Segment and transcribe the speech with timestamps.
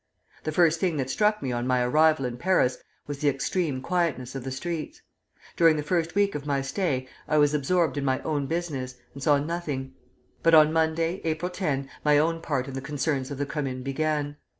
[0.45, 4.33] The first thing that struck me on my arrival in Paris was the extreme quietness
[4.33, 5.03] of the streets.
[5.55, 9.21] During the first week of my stay I was absorbed in my own business, and
[9.21, 9.93] saw nothing;
[10.41, 14.37] but on Monday, April 10, my own part in the concerns of the Commune began.